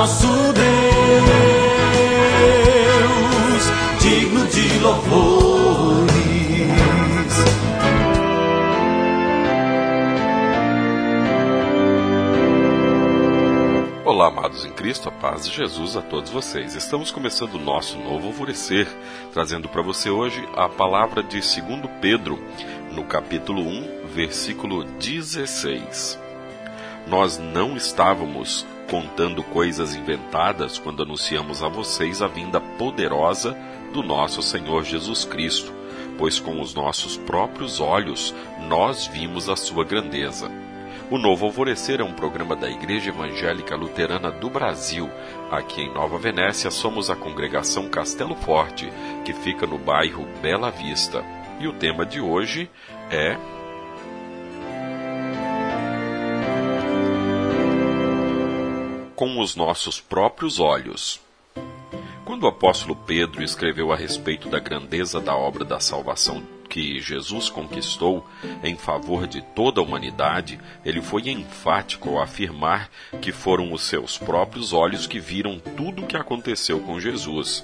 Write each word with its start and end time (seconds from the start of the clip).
nosso 0.00 0.26
Deus, 0.26 0.64
digno 4.00 4.46
de 4.46 4.78
louvores. 4.78 6.10
Olá, 14.06 14.28
amados 14.28 14.64
em 14.64 14.72
Cristo, 14.72 15.10
a 15.10 15.12
paz 15.12 15.46
de 15.46 15.54
Jesus 15.54 15.98
a 15.98 16.00
todos 16.00 16.30
vocês. 16.30 16.74
Estamos 16.74 17.10
começando 17.10 17.56
o 17.56 17.62
nosso 17.62 17.98
novo 17.98 18.28
alvorecer, 18.28 18.88
trazendo 19.34 19.68
para 19.68 19.82
você 19.82 20.08
hoje 20.08 20.42
a 20.56 20.66
palavra 20.66 21.22
de 21.22 21.40
2 21.40 21.60
Pedro, 22.00 22.42
no 22.90 23.04
capítulo 23.04 23.60
1, 23.60 24.06
versículo 24.14 24.82
16. 24.82 26.18
Nós 27.06 27.36
não 27.36 27.76
estávamos 27.76 28.64
contando 28.90 29.44
coisas 29.44 29.94
inventadas 29.94 30.76
quando 30.76 31.04
anunciamos 31.04 31.62
a 31.62 31.68
vocês 31.68 32.20
a 32.20 32.26
vinda 32.26 32.60
poderosa 32.60 33.56
do 33.92 34.02
nosso 34.02 34.42
Senhor 34.42 34.82
Jesus 34.82 35.24
Cristo, 35.24 35.72
pois 36.18 36.40
com 36.40 36.60
os 36.60 36.74
nossos 36.74 37.16
próprios 37.16 37.80
olhos 37.80 38.34
nós 38.68 39.06
vimos 39.06 39.48
a 39.48 39.54
sua 39.54 39.84
grandeza. 39.84 40.50
O 41.08 41.18
Novo 41.18 41.46
Alvorecer 41.46 42.00
é 42.00 42.04
um 42.04 42.12
programa 42.12 42.56
da 42.56 42.68
Igreja 42.68 43.10
Evangélica 43.10 43.76
Luterana 43.76 44.30
do 44.30 44.50
Brasil. 44.50 45.08
Aqui 45.52 45.82
em 45.82 45.94
Nova 45.94 46.18
Venécia 46.18 46.70
somos 46.70 47.10
a 47.10 47.16
congregação 47.16 47.88
Castelo 47.88 48.34
Forte, 48.34 48.92
que 49.24 49.32
fica 49.32 49.66
no 49.68 49.78
bairro 49.78 50.26
Bela 50.42 50.70
Vista. 50.70 51.24
E 51.60 51.68
o 51.68 51.72
tema 51.72 52.04
de 52.04 52.20
hoje 52.20 52.68
é 53.10 53.36
com 59.20 59.38
os 59.38 59.54
nossos 59.54 60.00
próprios 60.00 60.58
olhos. 60.58 61.20
Quando 62.24 62.44
o 62.44 62.46
apóstolo 62.46 62.96
Pedro 62.96 63.42
escreveu 63.42 63.92
a 63.92 63.96
respeito 63.96 64.48
da 64.48 64.58
grandeza 64.58 65.20
da 65.20 65.36
obra 65.36 65.62
da 65.62 65.78
salvação 65.78 66.42
que 66.70 66.98
Jesus 67.00 67.50
conquistou 67.50 68.26
em 68.64 68.76
favor 68.76 69.26
de 69.26 69.42
toda 69.42 69.78
a 69.78 69.84
humanidade, 69.84 70.58
ele 70.86 71.02
foi 71.02 71.28
enfático 71.28 72.08
ao 72.08 72.22
afirmar 72.22 72.88
que 73.20 73.30
foram 73.30 73.74
os 73.74 73.82
seus 73.82 74.16
próprios 74.16 74.72
olhos 74.72 75.06
que 75.06 75.20
viram 75.20 75.58
tudo 75.76 76.02
o 76.02 76.06
que 76.06 76.16
aconteceu 76.16 76.80
com 76.80 76.98
Jesus, 76.98 77.62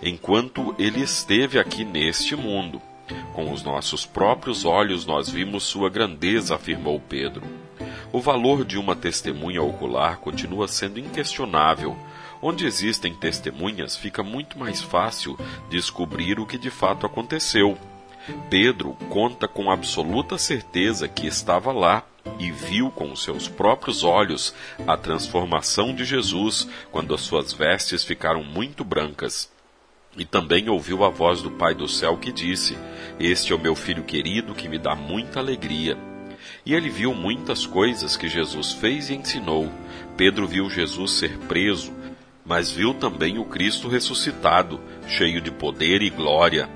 enquanto 0.00 0.72
ele 0.78 1.02
esteve 1.02 1.58
aqui 1.58 1.84
neste 1.84 2.36
mundo. 2.36 2.80
Com 3.32 3.52
os 3.52 3.64
nossos 3.64 4.06
próprios 4.06 4.64
olhos 4.64 5.04
nós 5.04 5.28
vimos 5.28 5.64
sua 5.64 5.90
grandeza, 5.90 6.54
afirmou 6.54 7.00
Pedro. 7.00 7.65
O 8.16 8.20
valor 8.22 8.64
de 8.64 8.78
uma 8.78 8.96
testemunha 8.96 9.62
ocular 9.62 10.16
continua 10.20 10.66
sendo 10.66 10.98
inquestionável. 10.98 11.94
Onde 12.40 12.64
existem 12.64 13.14
testemunhas, 13.14 13.94
fica 13.94 14.22
muito 14.22 14.58
mais 14.58 14.80
fácil 14.80 15.38
descobrir 15.68 16.40
o 16.40 16.46
que 16.46 16.56
de 16.56 16.70
fato 16.70 17.04
aconteceu. 17.04 17.76
Pedro 18.48 18.96
conta 19.10 19.46
com 19.46 19.70
absoluta 19.70 20.38
certeza 20.38 21.06
que 21.06 21.26
estava 21.26 21.72
lá 21.72 22.06
e 22.38 22.50
viu 22.50 22.90
com 22.90 23.14
seus 23.14 23.48
próprios 23.48 24.02
olhos 24.02 24.54
a 24.86 24.96
transformação 24.96 25.94
de 25.94 26.02
Jesus 26.02 26.66
quando 26.90 27.14
as 27.14 27.20
suas 27.20 27.52
vestes 27.52 28.02
ficaram 28.02 28.42
muito 28.42 28.82
brancas. 28.82 29.52
E 30.16 30.24
também 30.24 30.70
ouviu 30.70 31.04
a 31.04 31.10
voz 31.10 31.42
do 31.42 31.50
Pai 31.50 31.74
do 31.74 31.86
céu 31.86 32.16
que 32.16 32.32
disse: 32.32 32.78
Este 33.20 33.52
é 33.52 33.54
o 33.54 33.60
meu 33.60 33.74
filho 33.74 34.04
querido 34.04 34.54
que 34.54 34.70
me 34.70 34.78
dá 34.78 34.94
muita 34.94 35.38
alegria. 35.38 36.15
E 36.64 36.74
ele 36.74 36.88
viu 36.88 37.14
muitas 37.14 37.66
coisas 37.66 38.16
que 38.16 38.28
Jesus 38.28 38.72
fez 38.72 39.10
e 39.10 39.14
ensinou. 39.14 39.70
Pedro 40.16 40.46
viu 40.46 40.68
Jesus 40.70 41.12
ser 41.12 41.36
preso, 41.48 41.92
mas 42.44 42.70
viu 42.70 42.94
também 42.94 43.38
o 43.38 43.44
Cristo 43.44 43.88
ressuscitado, 43.88 44.80
cheio 45.08 45.40
de 45.40 45.50
poder 45.50 46.02
e 46.02 46.10
glória. 46.10 46.68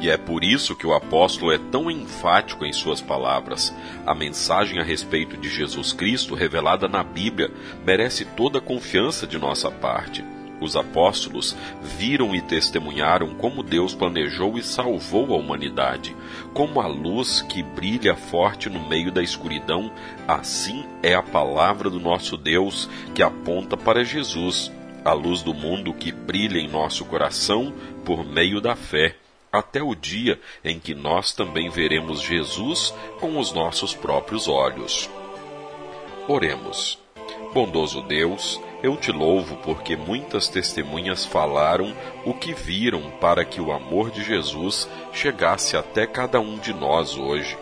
E 0.00 0.08
é 0.08 0.16
por 0.16 0.42
isso 0.42 0.74
que 0.74 0.86
o 0.86 0.94
apóstolo 0.94 1.52
é 1.52 1.58
tão 1.70 1.90
enfático 1.90 2.64
em 2.64 2.72
suas 2.72 3.02
palavras. 3.02 3.74
A 4.06 4.14
mensagem 4.14 4.78
a 4.78 4.82
respeito 4.82 5.36
de 5.36 5.48
Jesus 5.48 5.92
Cristo, 5.92 6.34
revelada 6.34 6.88
na 6.88 7.02
Bíblia, 7.02 7.50
merece 7.84 8.24
toda 8.24 8.58
a 8.58 8.62
confiança 8.62 9.26
de 9.26 9.38
nossa 9.38 9.70
parte. 9.70 10.24
Os 10.60 10.76
apóstolos 10.76 11.56
viram 11.82 12.34
e 12.34 12.40
testemunharam 12.42 13.34
como 13.34 13.62
Deus 13.62 13.94
planejou 13.94 14.58
e 14.58 14.62
salvou 14.62 15.32
a 15.32 15.38
humanidade. 15.38 16.14
Como 16.52 16.80
a 16.80 16.86
luz 16.86 17.40
que 17.40 17.62
brilha 17.62 18.14
forte 18.14 18.68
no 18.68 18.86
meio 18.86 19.10
da 19.10 19.22
escuridão, 19.22 19.90
assim 20.28 20.84
é 21.02 21.14
a 21.14 21.22
palavra 21.22 21.88
do 21.88 21.98
nosso 21.98 22.36
Deus 22.36 22.88
que 23.14 23.22
aponta 23.22 23.76
para 23.76 24.04
Jesus, 24.04 24.70
a 25.02 25.14
luz 25.14 25.42
do 25.42 25.54
mundo 25.54 25.94
que 25.94 26.12
brilha 26.12 26.58
em 26.58 26.68
nosso 26.68 27.04
coração 27.06 27.72
por 28.04 28.24
meio 28.24 28.60
da 28.60 28.76
fé 28.76 29.16
até 29.52 29.82
o 29.82 29.94
dia 29.94 30.40
em 30.64 30.78
que 30.78 30.94
nós 30.94 31.32
também 31.32 31.68
veremos 31.70 32.20
Jesus 32.20 32.94
com 33.18 33.38
os 33.38 33.52
nossos 33.52 33.94
próprios 33.94 34.46
olhos. 34.46 35.10
Oremos. 36.28 36.99
Bondoso 37.52 38.00
Deus, 38.02 38.60
eu 38.80 38.96
te 38.96 39.10
louvo 39.10 39.56
porque 39.56 39.96
muitas 39.96 40.48
testemunhas 40.48 41.24
falaram 41.24 41.92
o 42.24 42.32
que 42.32 42.54
viram 42.54 43.10
para 43.20 43.44
que 43.44 43.60
o 43.60 43.72
amor 43.72 44.12
de 44.12 44.22
Jesus 44.22 44.88
chegasse 45.12 45.76
até 45.76 46.06
cada 46.06 46.38
um 46.38 46.58
de 46.58 46.72
nós 46.72 47.18
hoje. 47.18 47.58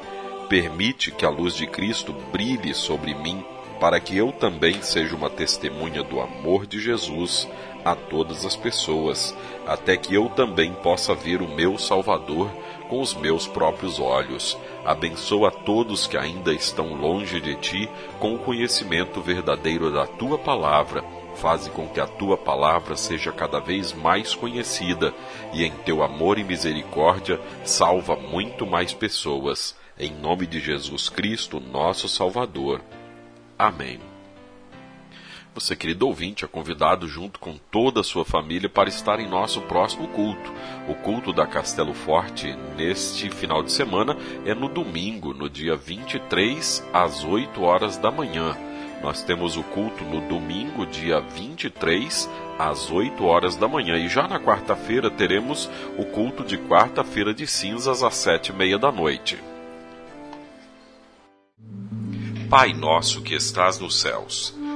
Permite 0.46 1.10
que 1.10 1.24
a 1.24 1.30
luz 1.30 1.54
de 1.54 1.66
Cristo 1.66 2.14
brilhe 2.30 2.74
sobre 2.74 3.14
mim, 3.14 3.42
para 3.80 3.98
que 3.98 4.14
eu 4.14 4.30
também 4.30 4.82
seja 4.82 5.16
uma 5.16 5.30
testemunha 5.30 6.02
do 6.02 6.20
amor 6.20 6.66
de 6.66 6.78
Jesus 6.78 7.48
a 7.92 7.94
todas 7.94 8.44
as 8.44 8.56
pessoas, 8.56 9.36
até 9.66 9.96
que 9.96 10.14
eu 10.14 10.28
também 10.28 10.72
possa 10.72 11.14
ver 11.14 11.42
o 11.42 11.48
meu 11.48 11.78
Salvador 11.78 12.50
com 12.88 13.00
os 13.00 13.14
meus 13.14 13.46
próprios 13.46 14.00
olhos. 14.00 14.56
Abençoa 14.84 15.50
todos 15.50 16.06
que 16.06 16.16
ainda 16.16 16.52
estão 16.52 16.94
longe 16.94 17.40
de 17.40 17.54
ti 17.56 17.88
com 18.18 18.34
o 18.34 18.38
conhecimento 18.38 19.20
verdadeiro 19.20 19.92
da 19.92 20.06
tua 20.06 20.38
palavra. 20.38 21.04
Faze 21.34 21.70
com 21.70 21.86
que 21.88 22.00
a 22.00 22.06
tua 22.06 22.36
palavra 22.36 22.96
seja 22.96 23.30
cada 23.30 23.60
vez 23.60 23.92
mais 23.92 24.34
conhecida 24.34 25.14
e 25.52 25.62
em 25.62 25.70
teu 25.70 26.02
amor 26.02 26.38
e 26.38 26.42
misericórdia 26.42 27.40
salva 27.64 28.16
muito 28.16 28.66
mais 28.66 28.92
pessoas. 28.92 29.76
Em 29.98 30.12
nome 30.12 30.46
de 30.46 30.58
Jesus 30.58 31.08
Cristo, 31.08 31.60
nosso 31.60 32.08
Salvador. 32.08 32.80
Amém. 33.56 34.17
Você, 35.58 35.74
querido 35.74 36.06
ouvinte, 36.06 36.44
é 36.44 36.48
convidado 36.48 37.08
junto 37.08 37.40
com 37.40 37.56
toda 37.56 38.00
a 38.00 38.04
sua 38.04 38.24
família 38.24 38.68
para 38.68 38.88
estar 38.88 39.18
em 39.18 39.28
nosso 39.28 39.60
próximo 39.62 40.06
culto. 40.06 40.52
O 40.88 40.94
culto 40.94 41.32
da 41.32 41.48
Castelo 41.48 41.92
Forte, 41.92 42.56
neste 42.76 43.28
final 43.28 43.64
de 43.64 43.72
semana, 43.72 44.16
é 44.46 44.54
no 44.54 44.68
domingo, 44.68 45.34
no 45.34 45.50
dia 45.50 45.74
23, 45.74 46.88
às 46.92 47.24
8 47.24 47.60
horas 47.60 47.98
da 47.98 48.08
manhã. 48.08 48.56
Nós 49.02 49.24
temos 49.24 49.56
o 49.56 49.64
culto 49.64 50.04
no 50.04 50.20
domingo, 50.28 50.86
dia 50.86 51.18
23, 51.18 52.30
às 52.56 52.88
8 52.88 53.24
horas 53.24 53.56
da 53.56 53.66
manhã. 53.66 53.96
E 53.96 54.08
já 54.08 54.28
na 54.28 54.38
quarta-feira 54.38 55.10
teremos 55.10 55.68
o 55.98 56.04
culto 56.04 56.44
de 56.44 56.56
quarta-feira 56.56 57.34
de 57.34 57.48
cinzas, 57.48 58.04
às 58.04 58.14
sete 58.14 58.50
e 58.50 58.54
meia 58.54 58.78
da 58.78 58.92
noite. 58.92 59.36
Pai 62.48 62.72
nosso 62.72 63.22
que 63.22 63.34
estás 63.34 63.80
nos 63.80 64.00
céus 64.00 64.56